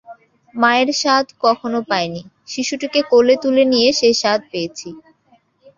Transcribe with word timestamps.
মায়ের 0.55 0.89
স্বাদ 1.01 1.25
কখনো 1.43 1.79
পাইনি, 1.89 2.21
শিশুটিকে 2.47 2.99
কোলে 3.11 3.35
তুলে 3.43 3.63
নিয়ে 3.71 3.89
সেই 3.99 4.15
স্বাদ 4.21 4.39
পেয়েছি। 4.51 4.89